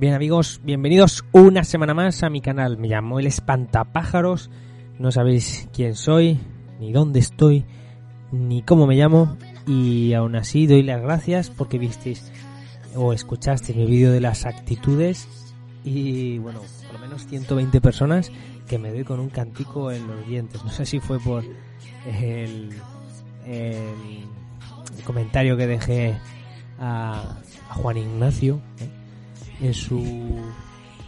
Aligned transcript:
Bien 0.00 0.14
amigos, 0.14 0.62
bienvenidos 0.64 1.26
una 1.30 1.62
semana 1.62 1.92
más 1.92 2.22
a 2.22 2.30
mi 2.30 2.40
canal. 2.40 2.78
Me 2.78 2.88
llamo 2.88 3.20
El 3.20 3.26
Espantapájaros. 3.26 4.48
No 4.98 5.12
sabéis 5.12 5.68
quién 5.74 5.94
soy, 5.94 6.40
ni 6.80 6.90
dónde 6.90 7.18
estoy, 7.18 7.66
ni 8.32 8.62
cómo 8.62 8.86
me 8.86 8.96
llamo. 8.96 9.36
Y 9.66 10.14
aún 10.14 10.36
así 10.36 10.66
doy 10.66 10.82
las 10.82 11.02
gracias 11.02 11.50
porque 11.50 11.76
visteis 11.76 12.32
o 12.94 13.12
escuchasteis 13.12 13.76
mi 13.76 13.84
vídeo 13.84 14.10
de 14.10 14.22
las 14.22 14.46
actitudes. 14.46 15.28
Y 15.84 16.38
bueno, 16.38 16.62
por 16.86 16.94
lo 16.94 17.00
menos 17.00 17.26
120 17.26 17.82
personas 17.82 18.32
que 18.66 18.78
me 18.78 18.92
doy 18.92 19.04
con 19.04 19.20
un 19.20 19.28
cantico 19.28 19.92
en 19.92 20.06
los 20.06 20.26
dientes. 20.26 20.64
No 20.64 20.70
sé 20.70 20.86
si 20.86 20.98
fue 20.98 21.20
por 21.20 21.44
el, 22.06 22.70
comentario 25.04 25.58
que 25.58 25.66
dejé 25.66 26.16
a, 26.78 27.36
a 27.68 27.74
Juan 27.74 27.98
Ignacio. 27.98 28.62
¿eh? 28.78 28.99
En 29.60 29.74
su 29.74 30.38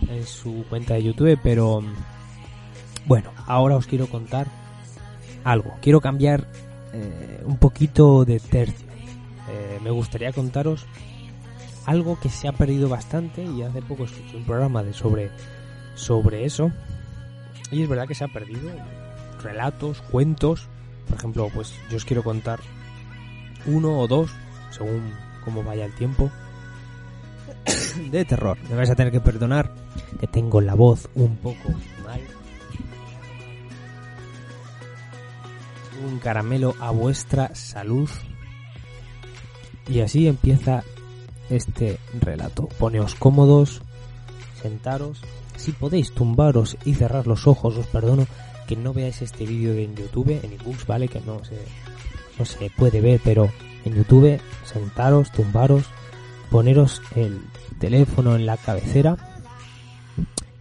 en 0.08 0.26
su 0.26 0.64
cuenta 0.68 0.94
de 0.94 1.04
YouTube, 1.04 1.38
pero 1.42 1.82
bueno, 3.06 3.30
ahora 3.46 3.76
os 3.76 3.86
quiero 3.86 4.06
contar 4.06 4.48
algo. 5.44 5.74
Quiero 5.80 6.00
cambiar 6.00 6.48
eh, 6.92 7.42
un 7.44 7.56
poquito 7.56 8.24
de 8.24 8.40
tercio. 8.40 8.86
Eh, 9.50 9.78
me 9.82 9.90
gustaría 9.90 10.32
contaros 10.32 10.86
algo 11.86 12.18
que 12.20 12.28
se 12.28 12.48
ha 12.48 12.52
perdido 12.52 12.88
bastante 12.88 13.42
y 13.44 13.62
hace 13.62 13.82
poco 13.82 14.04
escuché 14.04 14.36
un 14.36 14.44
programa 14.44 14.82
de 14.82 14.92
sobre 14.92 15.30
sobre 15.94 16.44
eso 16.44 16.70
y 17.70 17.82
es 17.82 17.88
verdad 17.88 18.06
que 18.06 18.14
se 18.14 18.24
ha 18.24 18.28
perdido 18.28 18.70
relatos, 19.42 20.00
cuentos, 20.02 20.68
por 21.08 21.18
ejemplo, 21.18 21.50
pues 21.52 21.74
yo 21.90 21.96
os 21.96 22.04
quiero 22.04 22.22
contar 22.22 22.60
uno 23.66 23.98
o 23.98 24.06
dos 24.06 24.30
según 24.70 25.12
cómo 25.44 25.64
vaya 25.64 25.84
el 25.84 25.94
tiempo 25.94 26.30
de 27.96 28.24
terror. 28.24 28.58
Me 28.68 28.76
vais 28.76 28.90
a 28.90 28.94
tener 28.94 29.12
que 29.12 29.20
perdonar 29.20 29.70
que 30.20 30.26
tengo 30.26 30.60
la 30.60 30.74
voz 30.74 31.08
un 31.14 31.36
poco 31.36 31.70
mal. 32.04 32.20
Un 36.06 36.18
caramelo 36.18 36.74
a 36.80 36.90
vuestra 36.90 37.54
salud. 37.54 38.08
Y 39.88 40.00
así 40.00 40.26
empieza 40.26 40.84
este 41.50 41.98
relato. 42.20 42.68
Poneos 42.78 43.14
cómodos, 43.14 43.82
sentaros. 44.60 45.22
Si 45.56 45.72
podéis 45.72 46.12
tumbaros 46.12 46.76
y 46.84 46.94
cerrar 46.94 47.26
los 47.26 47.46
ojos, 47.46 47.76
os 47.76 47.86
perdono 47.86 48.26
que 48.66 48.76
no 48.76 48.92
veáis 48.92 49.22
este 49.22 49.44
vídeo 49.44 49.74
en 49.74 49.94
YouTube, 49.94 50.40
en 50.42 50.52
ebooks, 50.52 50.86
¿vale? 50.86 51.08
Que 51.08 51.20
no 51.20 51.44
se, 51.44 51.58
no 52.38 52.44
se 52.44 52.70
puede 52.70 53.00
ver, 53.00 53.20
pero 53.22 53.50
en 53.84 53.94
YouTube, 53.94 54.40
sentaros, 54.64 55.30
tumbaros, 55.30 55.84
poneros 56.52 57.00
el 57.16 57.40
teléfono 57.78 58.36
en 58.36 58.44
la 58.44 58.58
cabecera 58.58 59.16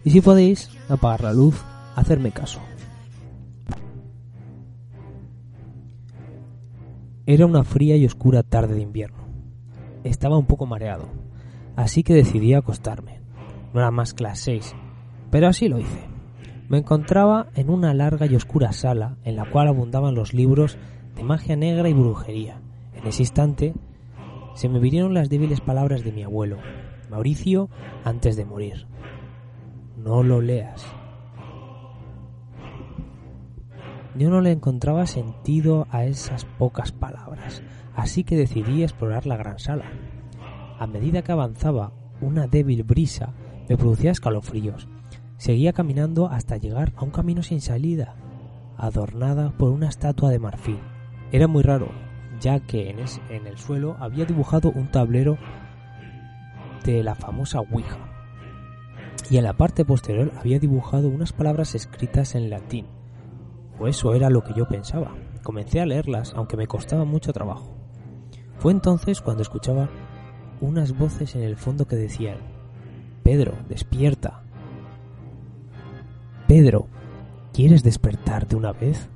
y 0.04 0.10
si 0.10 0.22
podéis 0.22 0.70
apagar 0.88 1.22
la 1.22 1.34
luz, 1.34 1.62
hacerme 1.94 2.30
caso. 2.32 2.60
Era 7.26 7.44
una 7.44 7.62
fría 7.62 7.94
y 7.96 8.06
oscura 8.06 8.42
tarde 8.42 8.74
de 8.74 8.80
invierno. 8.80 9.18
Estaba 10.02 10.38
un 10.38 10.46
poco 10.46 10.64
mareado, 10.64 11.10
así 11.76 12.02
que 12.02 12.14
decidí 12.14 12.54
acostarme. 12.54 13.20
No 13.74 13.80
era 13.80 13.90
más 13.90 14.14
que 14.14 14.24
las 14.24 14.38
seis, 14.38 14.74
pero 15.30 15.46
así 15.46 15.68
lo 15.68 15.78
hice. 15.78 16.08
Me 16.70 16.78
encontraba 16.78 17.48
en 17.54 17.68
una 17.68 17.92
larga 17.92 18.24
y 18.24 18.34
oscura 18.34 18.72
sala 18.72 19.18
en 19.24 19.36
la 19.36 19.44
cual 19.44 19.68
abundaban 19.68 20.14
los 20.14 20.32
libros 20.32 20.78
de 21.16 21.22
magia 21.22 21.54
negra 21.54 21.90
y 21.90 21.92
brujería. 21.92 22.62
En 22.94 23.06
ese 23.06 23.24
instante 23.24 23.74
se 24.54 24.68
me 24.68 24.78
vinieron 24.78 25.14
las 25.14 25.28
débiles 25.28 25.60
palabras 25.60 26.04
de 26.04 26.12
mi 26.12 26.22
abuelo, 26.22 26.58
Mauricio, 27.10 27.68
antes 28.04 28.36
de 28.36 28.44
morir. 28.44 28.86
No 29.96 30.22
lo 30.22 30.40
leas. 30.40 30.84
Yo 34.14 34.28
no 34.28 34.40
le 34.40 34.52
encontraba 34.52 35.06
sentido 35.06 35.86
a 35.90 36.04
esas 36.04 36.44
pocas 36.44 36.92
palabras, 36.92 37.62
así 37.94 38.24
que 38.24 38.36
decidí 38.36 38.82
explorar 38.82 39.26
la 39.26 39.36
gran 39.36 39.58
sala. 39.58 39.84
A 40.78 40.86
medida 40.86 41.22
que 41.22 41.32
avanzaba, 41.32 41.92
una 42.20 42.46
débil 42.46 42.82
brisa 42.82 43.32
me 43.68 43.76
producía 43.76 44.10
escalofríos. 44.10 44.88
Seguía 45.38 45.72
caminando 45.72 46.28
hasta 46.28 46.56
llegar 46.56 46.92
a 46.96 47.04
un 47.04 47.10
camino 47.10 47.42
sin 47.42 47.60
salida, 47.60 48.16
adornada 48.76 49.50
por 49.56 49.70
una 49.70 49.88
estatua 49.88 50.30
de 50.30 50.38
marfil. 50.38 50.78
Era 51.32 51.48
muy 51.48 51.62
raro, 51.62 51.88
ya 52.42 52.58
que 52.58 52.90
en, 52.90 53.46
el 53.46 53.56
suelo 53.56 53.96
había 54.00 54.24
dibujado 54.24 54.70
un 54.70 54.90
tablero 54.90 55.38
de 56.84 57.04
la 57.04 57.14
famosa 57.14 57.60
Ouija, 57.60 57.98
y 59.30 59.36
en 59.36 59.44
la 59.44 59.52
parte 59.52 59.84
posterior 59.84 60.32
había 60.38 60.58
dibujado 60.58 61.08
unas 61.08 61.32
palabras 61.32 61.76
escritas 61.76 62.34
en 62.34 62.50
latín, 62.50 62.86
o 63.78 63.86
eso 63.86 64.12
era 64.14 64.28
lo 64.28 64.42
que 64.42 64.54
yo 64.54 64.66
pensaba. 64.66 65.14
Comencé 65.44 65.80
a 65.80 65.86
leerlas, 65.86 66.34
aunque 66.34 66.56
me 66.56 66.66
costaba 66.66 67.04
mucho 67.04 67.32
trabajo. 67.32 67.76
Fue 68.58 68.72
entonces 68.72 69.20
cuando 69.20 69.42
escuchaba 69.42 69.88
unas 70.60 70.96
voces 70.96 71.34
en 71.36 71.42
el 71.42 71.56
fondo 71.56 71.86
que 71.86 71.96
decían, 71.96 72.38
Pedro, 73.22 73.54
despierta. 73.68 74.42
Pedro, 76.48 76.88
¿quieres 77.52 77.82
despertar 77.84 78.48
de 78.48 78.56
una 78.56 78.72
vez? 78.72 79.08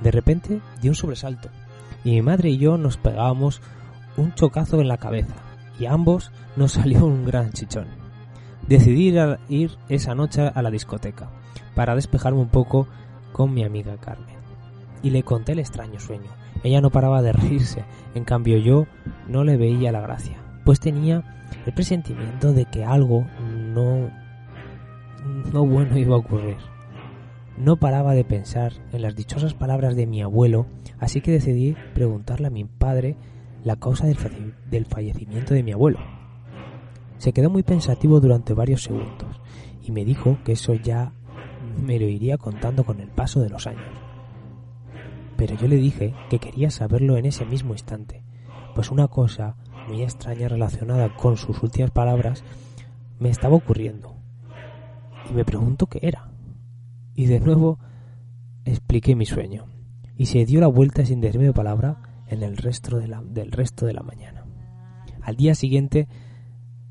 De 0.00 0.10
repente 0.10 0.60
di 0.80 0.88
un 0.88 0.94
sobresalto 0.94 1.48
y 2.04 2.10
mi 2.10 2.22
madre 2.22 2.50
y 2.50 2.58
yo 2.58 2.78
nos 2.78 2.96
pegábamos 2.96 3.62
un 4.16 4.34
chocazo 4.34 4.80
en 4.80 4.88
la 4.88 4.98
cabeza 4.98 5.34
y 5.78 5.86
a 5.86 5.92
ambos 5.92 6.32
nos 6.56 6.72
salió 6.78 7.04
un 7.06 7.24
gran 7.24 7.52
chichón. 7.52 7.86
Decidí 8.68 9.14
ir, 9.48 9.70
esa 9.88 10.14
noche 10.14 10.50
a 10.52 10.62
la 10.62 10.70
discoteca 10.70 11.30
para 11.74 11.94
despejarme 11.94 12.40
un 12.40 12.48
poco 12.48 12.88
con 13.32 13.54
mi 13.54 13.64
amiga 13.64 13.96
Carmen 13.98 14.36
y 15.02 15.10
le 15.10 15.22
conté 15.22 15.52
el 15.52 15.60
extraño 15.60 16.00
sueño. 16.00 16.30
Ella 16.64 16.80
no 16.80 16.90
paraba 16.90 17.22
de 17.22 17.32
reírse, 17.32 17.84
en 18.14 18.24
cambio 18.24 18.58
yo 18.58 18.86
no 19.28 19.44
le 19.44 19.56
veía 19.56 19.92
la 19.92 20.00
gracia, 20.00 20.38
pues 20.64 20.80
tenía 20.80 21.22
el 21.64 21.74
presentimiento 21.74 22.52
de 22.52 22.64
que 22.64 22.84
algo 22.84 23.26
no 23.74 24.10
no 25.52 25.66
bueno 25.66 25.96
iba 25.98 26.14
a 26.14 26.18
ocurrir. 26.18 26.56
No 27.58 27.76
paraba 27.76 28.12
de 28.14 28.24
pensar 28.24 28.74
en 28.92 29.00
las 29.00 29.16
dichosas 29.16 29.54
palabras 29.54 29.96
de 29.96 30.06
mi 30.06 30.20
abuelo, 30.20 30.66
así 30.98 31.22
que 31.22 31.30
decidí 31.32 31.74
preguntarle 31.94 32.48
a 32.48 32.50
mi 32.50 32.64
padre 32.64 33.16
la 33.64 33.76
causa 33.76 34.06
del, 34.06 34.86
fallecimiento 34.86 35.54
de 35.54 35.62
mi 35.62 35.72
abuelo. 35.72 35.98
Se 37.16 37.32
quedó 37.32 37.48
muy 37.48 37.62
pensativo 37.62 38.20
durante 38.20 38.52
varios 38.52 38.82
segundos 38.82 39.40
y 39.82 39.90
me 39.90 40.04
dijo 40.04 40.36
que 40.44 40.52
eso 40.52 40.74
ya 40.74 41.12
me 41.82 41.98
lo 41.98 42.06
iría 42.06 42.36
contando 42.36 42.84
con 42.84 43.00
el 43.00 43.08
paso 43.08 43.40
de 43.40 43.48
los 43.48 43.66
años. 43.66 43.88
Pero 45.38 45.56
yo 45.56 45.66
le 45.66 45.76
dije 45.76 46.14
que 46.28 46.38
quería 46.38 46.70
saberlo 46.70 47.16
en 47.16 47.24
ese 47.24 47.46
mismo 47.46 47.72
instante, 47.72 48.22
pues 48.74 48.90
una 48.90 49.08
cosa 49.08 49.56
muy 49.88 50.02
extraña 50.02 50.48
relacionada 50.48 51.16
con 51.16 51.38
sus 51.38 51.62
últimas 51.62 51.90
palabras 51.90 52.44
me 53.18 53.30
estaba 53.30 53.56
ocurriendo. 53.56 54.14
Y 55.30 55.32
me 55.32 55.44
pregunto 55.44 55.86
qué 55.86 56.00
era 56.02 56.35
y 57.16 57.26
de 57.26 57.40
nuevo 57.40 57.78
expliqué 58.66 59.16
mi 59.16 59.24
sueño, 59.24 59.66
y 60.16 60.26
se 60.26 60.44
dio 60.44 60.60
la 60.60 60.66
vuelta 60.66 61.04
sin 61.04 61.20
decirme 61.20 61.52
palabra 61.52 62.22
en 62.28 62.42
el 62.42 62.56
resto 62.58 62.98
de 62.98 63.08
la, 63.08 63.22
del 63.22 63.50
resto 63.50 63.86
de 63.86 63.94
la 63.94 64.02
mañana. 64.02 64.44
Al 65.22 65.36
día 65.36 65.54
siguiente 65.54 66.08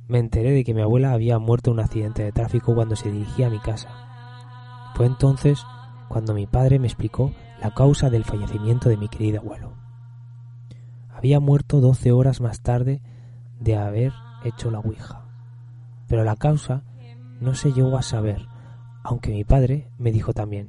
me 0.08 0.19
enteré 0.19 0.52
de 0.52 0.64
que 0.64 0.74
mi 0.74 0.81
abuela 0.81 1.12
había 1.12 1.38
muerto 1.38 1.69
en 1.69 1.75
un 1.75 1.80
accidente 1.81 2.24
de 2.24 2.31
tráfico 2.31 2.74
cuando 2.74 2.96
se 2.96 3.12
dirigía 3.12 3.47
a 3.47 3.52
mi 3.52 3.59
casa. 3.59 3.90
Fue 4.96 5.06
entonces 5.06 5.64
cuando 6.09 6.34
mi 6.34 6.47
padre 6.47 6.80
me 6.80 6.88
explicó 6.88 7.31
la 7.62 7.74
causa 7.74 8.09
del 8.09 8.24
fallecimiento 8.24 8.90
de 8.90 8.97
mi 8.97 9.09
querido 9.09 9.41
abuelo. 9.41 9.74
Había 11.09 11.40
muerto 11.40 11.81
doce 11.81 12.12
horas 12.12 12.41
más 12.41 12.62
tarde 12.62 13.02
de 13.59 13.75
haber 13.75 14.12
hecho 14.44 14.72
la 14.72 14.80
Ouija, 14.80 15.26
pero 16.08 16.23
la 16.23 16.35
causa 16.35 16.84
no 17.40 17.53
se 17.53 17.73
llegó 17.73 17.97
a 17.97 18.02
saber 18.02 18.47
aunque 19.05 19.31
mi 19.31 19.43
padre 19.43 19.87
me 19.99 20.11
dijo 20.11 20.34
también, 20.34 20.67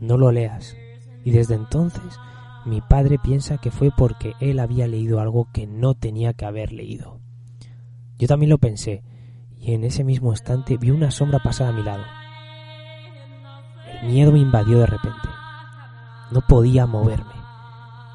no 0.00 0.16
lo 0.16 0.32
leas. 0.32 0.76
Y 1.24 1.30
desde 1.30 1.54
entonces 1.54 2.18
mi 2.64 2.80
padre 2.80 3.20
piensa 3.20 3.58
que 3.58 3.70
fue 3.70 3.92
porque 3.96 4.32
él 4.40 4.58
había 4.58 4.88
leído 4.88 5.20
algo 5.20 5.48
que 5.52 5.68
no 5.68 5.94
tenía 5.94 6.32
que 6.32 6.44
haber 6.44 6.72
leído. 6.72 7.20
Yo 8.18 8.26
también 8.26 8.50
lo 8.50 8.58
pensé, 8.58 9.04
y 9.56 9.74
en 9.74 9.84
ese 9.84 10.02
mismo 10.02 10.32
instante 10.32 10.76
vi 10.76 10.90
una 10.90 11.12
sombra 11.12 11.38
pasar 11.38 11.68
a 11.68 11.72
mi 11.72 11.84
lado. 11.84 12.02
El 14.02 14.08
miedo 14.08 14.32
me 14.32 14.40
invadió 14.40 14.80
de 14.80 14.86
repente. 14.86 15.28
No 16.32 16.40
podía 16.48 16.86
moverme. 16.86 17.34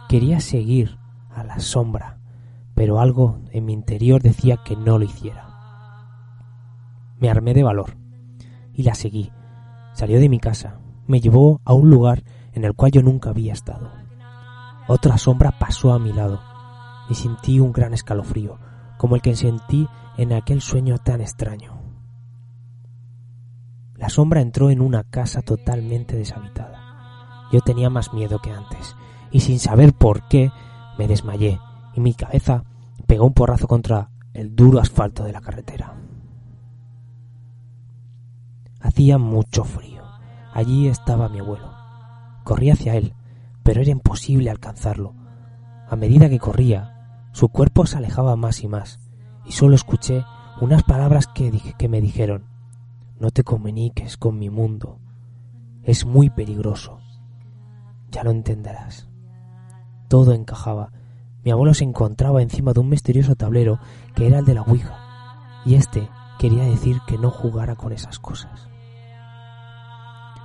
Quería 0.09 0.41
seguir 0.41 0.97
a 1.29 1.45
la 1.45 1.59
sombra, 1.61 2.19
pero 2.75 2.99
algo 2.99 3.39
en 3.51 3.63
mi 3.63 3.71
interior 3.71 4.21
decía 4.21 4.57
que 4.57 4.75
no 4.75 4.99
lo 4.99 5.05
hiciera. 5.05 5.47
Me 7.17 7.29
armé 7.29 7.53
de 7.53 7.63
valor 7.63 8.00
y 8.73 8.83
la 8.83 8.95
seguí. 8.95 9.31
Salió 9.93 10.19
de 10.19 10.29
mi 10.29 10.39
casa, 10.39 10.79
me 11.07 11.19
llevó 11.19 11.61
a 11.65 11.73
un 11.73 11.89
lugar 11.89 12.23
en 12.53 12.63
el 12.63 12.73
cual 12.73 12.91
yo 12.91 13.01
nunca 13.01 13.29
había 13.29 13.53
estado. 13.53 13.91
Otra 14.87 15.17
sombra 15.17 15.57
pasó 15.57 15.93
a 15.93 15.99
mi 15.99 16.11
lado 16.13 16.41
y 17.09 17.15
sentí 17.15 17.59
un 17.59 17.71
gran 17.71 17.93
escalofrío, 17.93 18.57
como 18.97 19.15
el 19.15 19.21
que 19.21 19.35
sentí 19.35 19.87
en 20.17 20.33
aquel 20.33 20.61
sueño 20.61 20.97
tan 20.97 21.21
extraño. 21.21 21.81
La 23.95 24.09
sombra 24.09 24.41
entró 24.41 24.69
en 24.69 24.81
una 24.81 25.03
casa 25.03 25.41
totalmente 25.41 26.15
deshabitada. 26.15 27.47
Yo 27.51 27.61
tenía 27.61 27.89
más 27.89 28.13
miedo 28.13 28.39
que 28.39 28.51
antes, 28.51 28.95
y 29.31 29.41
sin 29.41 29.59
saber 29.59 29.93
por 29.93 30.27
qué 30.27 30.51
me 30.97 31.07
desmayé, 31.07 31.59
y 31.93 31.99
mi 31.99 32.13
cabeza 32.13 32.63
pegó 33.07 33.25
un 33.25 33.33
porrazo 33.33 33.67
contra 33.67 34.09
el 34.33 34.55
duro 34.55 34.79
asfalto 34.79 35.23
de 35.23 35.33
la 35.33 35.41
carretera. 35.41 35.95
Hacía 38.81 39.17
mucho 39.17 39.63
frío. 39.63 40.03
Allí 40.53 40.87
estaba 40.87 41.29
mi 41.29 41.39
abuelo. 41.39 41.71
Corrí 42.43 42.71
hacia 42.71 42.95
él, 42.95 43.13
pero 43.63 43.81
era 43.81 43.91
imposible 43.91 44.49
alcanzarlo. 44.49 45.13
A 45.89 45.95
medida 45.95 46.29
que 46.29 46.39
corría, 46.39 47.27
su 47.31 47.49
cuerpo 47.49 47.85
se 47.85 47.97
alejaba 47.97 48.35
más 48.35 48.63
y 48.63 48.67
más, 48.67 48.99
y 49.45 49.51
solo 49.51 49.75
escuché 49.75 50.25
unas 50.59 50.83
palabras 50.83 51.27
que, 51.27 51.51
que 51.77 51.89
me 51.89 52.01
dijeron, 52.01 52.45
no 53.19 53.31
te 53.31 53.43
comuniques 53.43 54.17
con 54.17 54.39
mi 54.39 54.49
mundo, 54.49 54.99
es 55.83 56.05
muy 56.05 56.29
peligroso. 56.29 56.99
Ya 58.09 58.23
lo 58.23 58.31
entenderás. 58.31 59.07
Todo 60.07 60.33
encajaba. 60.33 60.91
Mi 61.43 61.51
abuelo 61.51 61.73
se 61.73 61.83
encontraba 61.83 62.41
encima 62.41 62.73
de 62.73 62.81
un 62.81 62.89
misterioso 62.89 63.35
tablero 63.35 63.79
que 64.15 64.27
era 64.27 64.39
el 64.39 64.45
de 64.45 64.55
la 64.55 64.63
Ouija, 64.63 64.97
y 65.65 65.75
este 65.75 66.09
quería 66.39 66.63
decir 66.63 66.99
que 67.07 67.17
no 67.17 67.29
jugara 67.29 67.75
con 67.75 67.93
esas 67.93 68.19
cosas. 68.19 68.70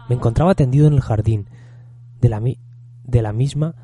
Me 0.09 0.15
encontraba 0.15 0.55
tendido 0.55 0.87
en 0.87 0.95
el 0.95 1.01
jardín. 1.01 1.49
De 2.21 2.29
la, 2.29 2.41
de 2.41 3.23
la 3.23 3.33
misma 3.33 3.75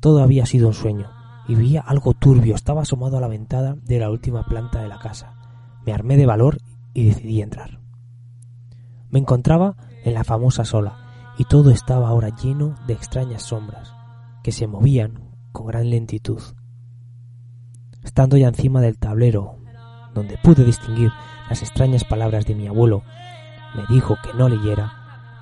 todo 0.00 0.22
había 0.22 0.46
sido 0.46 0.68
un 0.68 0.74
sueño, 0.74 1.10
y 1.48 1.54
veía 1.54 1.80
algo 1.80 2.14
turbio. 2.14 2.54
Estaba 2.54 2.82
asomado 2.82 3.18
a 3.18 3.20
la 3.20 3.28
ventana 3.28 3.76
de 3.82 3.98
la 3.98 4.10
última 4.10 4.44
planta 4.44 4.80
de 4.80 4.88
la 4.88 4.98
casa. 4.98 5.34
Me 5.84 5.92
armé 5.92 6.16
de 6.16 6.26
valor 6.26 6.58
y 6.94 7.06
decidí 7.06 7.42
entrar. 7.42 7.80
Me 9.10 9.18
encontraba 9.18 9.76
en 10.04 10.14
la 10.14 10.24
famosa 10.24 10.64
sola, 10.64 11.34
y 11.38 11.44
todo 11.44 11.70
estaba 11.70 12.08
ahora 12.08 12.34
lleno 12.36 12.74
de 12.86 12.94
extrañas 12.94 13.42
sombras, 13.42 13.94
que 14.42 14.52
se 14.52 14.66
movían 14.66 15.34
con 15.52 15.66
gran 15.66 15.88
lentitud. 15.90 16.42
Estando 18.02 18.36
ya 18.36 18.48
encima 18.48 18.80
del 18.80 18.98
tablero, 18.98 19.58
donde 20.14 20.38
pude 20.38 20.64
distinguir 20.64 21.10
las 21.48 21.62
extrañas 21.62 22.04
palabras 22.04 22.46
de 22.46 22.54
mi 22.54 22.66
abuelo, 22.66 23.02
me 23.74 23.84
dijo 23.92 24.16
que 24.22 24.32
no 24.34 24.48
leyera 24.48 24.97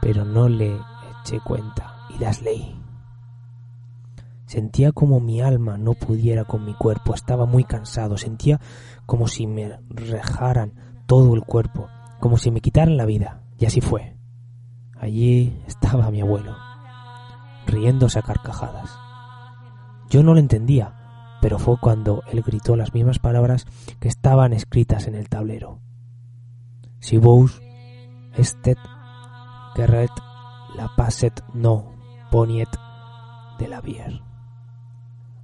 pero 0.07 0.25
no 0.25 0.49
le 0.49 0.79
eché 1.21 1.41
cuenta 1.41 1.97
y 2.15 2.19
las 2.21 2.41
leí. 2.41 2.81
Sentía 4.47 4.93
como 4.93 5.19
mi 5.19 5.41
alma 5.41 5.79
no 5.79 5.95
pudiera 5.95 6.45
con 6.45 6.65
mi 6.65 6.75
cuerpo, 6.75 7.13
estaba 7.13 7.45
muy 7.45 7.65
cansado, 7.65 8.17
sentía 8.17 8.61
como 9.05 9.27
si 9.27 9.49
me 9.49 9.81
rejaran 9.89 10.75
todo 11.07 11.35
el 11.35 11.43
cuerpo, 11.43 11.89
como 12.21 12.39
si 12.39 12.53
me 12.53 12.61
quitaran 12.61 12.97
la 12.97 13.05
vida, 13.05 13.43
y 13.59 13.67
así 13.67 13.81
fue. 13.81 14.17
Allí 14.97 15.61
estaba 15.67 16.13
mi 16.13 16.21
abuelo, 16.21 16.55
riéndose 17.67 18.21
a 18.21 18.23
carcajadas. 18.23 18.97
Yo 20.09 20.23
no 20.23 20.35
lo 20.35 20.39
entendía, 20.39 20.95
pero 21.43 21.59
fue 21.59 21.81
cuando 21.81 22.23
él 22.31 22.43
gritó 22.43 22.77
las 22.77 22.95
mismas 22.95 23.19
palabras 23.19 23.67
que 23.99 24.07
estaban 24.07 24.53
escritas 24.53 25.09
en 25.09 25.17
el 25.17 25.29
tablero. 25.29 25.81
Si 27.01 27.19
vos 27.19 27.61
estet 28.37 28.79
Gerret 29.77 30.11
la 30.75 30.89
paset 30.97 31.45
no 31.53 31.93
poniet 32.31 32.71
de 33.59 33.69
la 33.69 33.83
bier. 33.83 34.23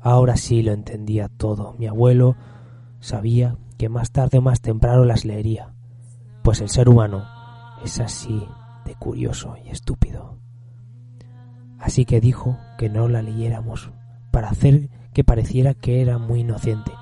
Ahora 0.00 0.38
sí 0.38 0.62
lo 0.62 0.72
entendía 0.72 1.28
todo. 1.28 1.74
Mi 1.78 1.86
abuelo 1.86 2.36
sabía 3.00 3.58
que 3.76 3.90
más 3.90 4.10
tarde 4.10 4.38
o 4.38 4.40
más 4.40 4.62
temprano 4.62 5.04
las 5.04 5.26
leería, 5.26 5.74
pues 6.42 6.62
el 6.62 6.70
ser 6.70 6.88
humano 6.88 7.26
es 7.84 8.00
así 8.00 8.48
de 8.86 8.94
curioso 8.94 9.56
y 9.66 9.68
estúpido. 9.68 10.38
Así 11.78 12.06
que 12.06 12.22
dijo 12.22 12.56
que 12.78 12.88
no 12.88 13.08
la 13.08 13.20
leyéramos 13.20 13.90
para 14.30 14.48
hacer 14.48 14.88
que 15.12 15.24
pareciera 15.24 15.74
que 15.74 16.00
era 16.00 16.16
muy 16.16 16.40
inocente 16.40 16.92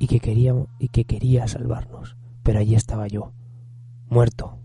y 0.00 0.08
que 0.08 0.18
quería, 0.18 0.52
y 0.80 0.88
que 0.88 1.04
quería 1.04 1.46
salvarnos. 1.46 2.16
Pero 2.42 2.58
allí 2.58 2.74
estaba 2.74 3.06
yo, 3.06 3.32
muerto, 4.08 4.58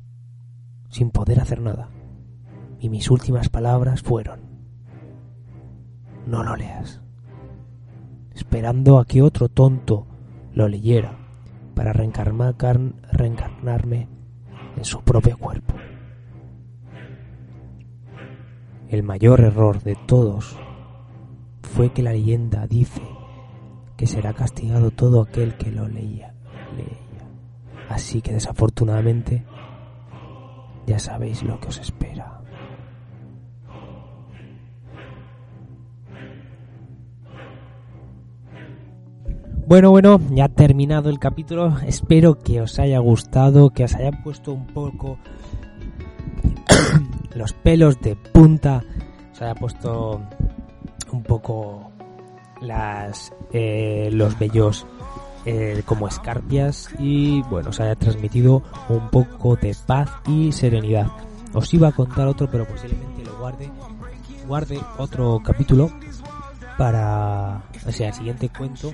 sin 0.92 1.10
poder 1.10 1.40
hacer 1.40 1.62
nada. 1.62 1.90
Y 2.80 2.90
mis 2.90 3.10
últimas 3.10 3.50
palabras 3.50 4.02
fueron, 4.02 4.42
no 6.28 6.44
lo 6.44 6.56
leas, 6.56 7.02
esperando 8.36 9.00
a 9.00 9.06
que 9.06 9.22
otro 9.22 9.50
tonto 9.50 10.06
lo 10.54 10.68
leyera 10.68 11.18
para 11.74 11.94
reencarnarme 11.94 14.08
en 14.78 14.86
su 14.86 15.02
propio 15.02 15.38
cuerpo. 15.38 15.74
El 18.90 19.04
mayor 19.04 19.42
error 19.42 19.82
de 19.82 19.96
todos 19.96 20.58
fue 21.62 21.94
que 21.94 22.04
la 22.04 22.12
leyenda 22.12 22.68
dice 22.68 23.02
que 23.96 24.06
será 24.06 24.34
castigado 24.34 24.92
todo 24.92 25.22
aquel 25.22 25.56
que 25.56 25.72
lo 25.72 25.88
leía. 25.88 26.34
leía. 26.76 27.88
Así 27.88 28.22
que 28.22 28.34
desafortunadamente 28.34 29.46
ya 30.86 31.00
sabéis 31.00 31.44
lo 31.44 31.60
que 31.60 31.68
os 31.68 31.78
espera. 31.80 32.42
Bueno, 39.68 39.92
bueno, 39.92 40.20
ya 40.32 40.46
ha 40.46 40.50
terminado 40.50 41.10
el 41.10 41.18
capítulo. 41.18 41.78
Espero 41.88 42.38
que 42.38 42.60
os 42.60 42.78
haya 42.78 43.00
gustado, 43.00 43.70
que 43.70 43.86
os 43.86 43.96
haya 43.96 44.12
puesto 44.12 44.52
un 44.52 44.68
poco 44.68 45.18
los 47.36 47.54
pelos 47.54 48.02
de 48.02 48.18
punta, 48.18 48.84
os 49.32 49.42
haya 49.42 49.56
puesto 49.56 50.22
un 51.14 51.24
poco 51.24 51.90
las 52.62 53.34
eh, 53.54 54.10
los 54.12 54.38
bellos 54.38 54.86
eh, 55.46 55.82
como 55.86 56.08
escarpias 56.08 56.90
y 57.00 57.42
bueno, 57.44 57.70
os 57.70 57.80
haya 57.80 57.96
transmitido 57.96 58.64
un 58.90 59.10
poco 59.10 59.56
de 59.56 59.76
paz 59.86 60.10
y 60.28 60.52
serenidad. 60.52 61.08
Os 61.54 61.74
iba 61.74 61.90
a 61.90 61.92
contar 61.92 62.28
otro, 62.28 62.50
pero 62.50 62.66
posiblemente 62.66 63.24
lo 63.26 63.38
guarde, 63.38 63.70
guarde 64.48 64.80
otro 64.98 65.42
capítulo 65.44 65.92
para, 66.78 67.64
o 67.86 67.92
sea, 67.92 68.10
el 68.10 68.14
siguiente 68.14 68.50
cuento 68.50 68.94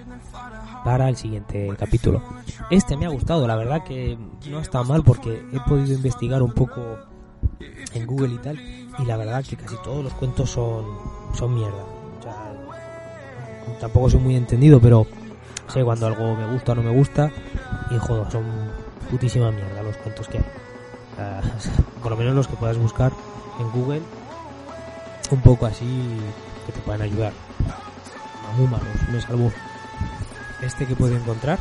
para 0.83 1.09
el 1.09 1.17
siguiente 1.17 1.69
capítulo. 1.77 2.23
Este 2.69 2.95
me 2.95 3.05
ha 3.05 3.09
gustado, 3.09 3.45
la 3.45 3.55
verdad 3.55 3.83
que 3.83 4.17
no 4.49 4.59
está 4.59 4.83
mal 4.83 5.03
porque 5.03 5.45
he 5.51 5.59
podido 5.67 5.93
investigar 5.93 6.41
un 6.41 6.53
poco 6.53 6.81
en 7.93 8.05
Google 8.05 8.35
y 8.35 8.37
tal 8.37 8.57
y 8.57 9.05
la 9.05 9.17
verdad 9.17 9.43
que 9.43 9.55
casi 9.55 9.75
todos 9.83 10.03
los 10.03 10.13
cuentos 10.13 10.49
son 10.49 10.85
son 11.33 11.53
mierda. 11.53 11.83
O 12.19 12.23
sea, 12.23 13.79
tampoco 13.79 14.09
soy 14.09 14.21
muy 14.21 14.35
entendido, 14.35 14.79
pero 14.79 15.05
sé 15.69 15.83
cuando 15.83 16.07
algo 16.07 16.35
me 16.35 16.45
gusta 16.47 16.71
o 16.71 16.75
no 16.75 16.83
me 16.83 16.91
gusta 16.91 17.31
y 17.89 17.97
joder, 17.97 18.31
son 18.31 18.45
putísima 19.09 19.51
mierda 19.51 19.83
los 19.83 19.97
cuentos 19.97 20.27
que 20.27 20.37
hay. 20.37 20.43
por 22.01 22.11
lo 22.11 22.17
menos 22.17 22.35
los 22.35 22.47
que 22.47 22.55
puedas 22.55 22.77
buscar 22.77 23.11
en 23.59 23.71
Google, 23.71 24.01
un 25.31 25.41
poco 25.41 25.65
así 25.65 26.19
que 26.65 26.71
te 26.71 26.79
puedan 26.81 27.01
ayudar. 27.01 27.33
Muy 28.57 28.67
malos, 28.67 28.87
me 29.11 29.21
salvo 29.21 29.51
este 30.61 30.85
que 30.85 30.95
puedo 30.95 31.15
encontrar. 31.15 31.59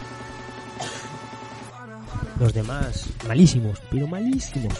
Los 2.38 2.52
demás, 2.52 3.08
malísimos, 3.26 3.80
pero 3.90 4.06
malísimos. 4.06 4.74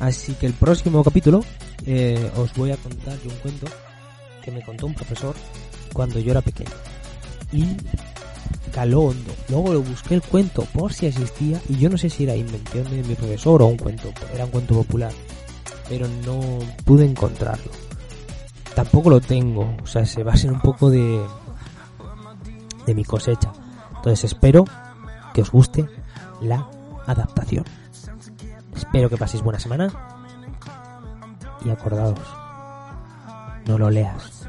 Así 0.00 0.34
que 0.34 0.46
el 0.46 0.52
próximo 0.52 1.04
capítulo 1.04 1.44
eh, 1.86 2.30
os 2.36 2.52
voy 2.54 2.72
a 2.72 2.76
contar 2.76 3.16
un 3.24 3.36
cuento 3.36 3.66
que 4.42 4.50
me 4.50 4.62
contó 4.62 4.86
un 4.86 4.94
profesor 4.94 5.34
cuando 5.92 6.18
yo 6.18 6.32
era 6.32 6.40
pequeño. 6.40 6.70
Y 7.52 7.76
caló 8.72 9.02
hondo. 9.02 9.32
Luego 9.48 9.72
lo 9.74 9.82
busqué 9.82 10.14
el 10.14 10.22
cuento 10.22 10.64
por 10.72 10.92
si 10.92 11.06
existía 11.06 11.60
y 11.68 11.76
yo 11.76 11.88
no 11.88 11.98
sé 11.98 12.10
si 12.10 12.24
era 12.24 12.34
invención 12.34 12.84
de 12.90 13.02
mi 13.02 13.14
profesor 13.14 13.62
o 13.62 13.66
un 13.66 13.76
cuento, 13.76 14.12
era 14.34 14.44
un 14.44 14.50
cuento 14.50 14.74
popular, 14.74 15.12
pero 15.88 16.06
no 16.26 16.40
pude 16.84 17.04
encontrarlo. 17.04 17.70
Tampoco 18.74 19.10
lo 19.10 19.20
tengo, 19.20 19.76
o 19.82 19.86
sea, 19.86 20.06
se 20.06 20.22
basa 20.22 20.46
en 20.46 20.54
un 20.54 20.60
poco 20.60 20.90
de 20.90 21.20
de 22.86 22.94
mi 22.94 23.04
cosecha. 23.04 23.52
Entonces 23.96 24.24
espero 24.24 24.64
que 25.34 25.42
os 25.42 25.50
guste 25.50 25.88
la 26.40 26.68
adaptación. 27.06 27.64
Espero 28.74 29.08
que 29.08 29.16
paséis 29.16 29.42
buena 29.42 29.58
semana 29.58 29.92
y 31.64 31.70
acordaos, 31.70 32.18
no 33.66 33.78
lo 33.78 33.90
leas. 33.90 34.41